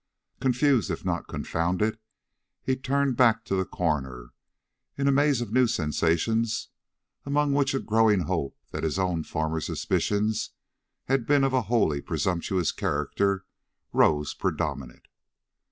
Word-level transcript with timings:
Confused 0.39 0.89
if 0.89 1.05
not 1.05 1.27
confounded, 1.27 1.99
he 2.63 2.75
turned 2.75 3.15
back 3.15 3.45
to 3.45 3.53
the 3.55 3.65
coroner, 3.65 4.31
in 4.97 5.07
a 5.07 5.11
maze 5.11 5.41
of 5.41 5.53
new 5.53 5.67
sensations, 5.67 6.69
among 7.23 7.53
which 7.53 7.75
a 7.75 7.79
growing 7.79 8.21
hope 8.21 8.57
that 8.71 8.81
his 8.83 8.97
own 8.97 9.23
former 9.23 9.61
suspicions 9.61 10.53
had 11.05 11.27
been 11.27 11.43
of 11.43 11.53
a 11.53 11.61
wholly 11.69 12.01
presumptuous 12.01 12.71
character, 12.71 13.45
rose 13.93 14.33
predominant. 14.33 15.07